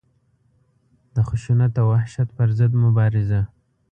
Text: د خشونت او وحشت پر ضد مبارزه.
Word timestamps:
د 1.15 1.17
خشونت 1.27 1.73
او 1.81 1.87
وحشت 1.93 2.29
پر 2.37 2.49
ضد 2.57 2.73
مبارزه. 2.83 3.41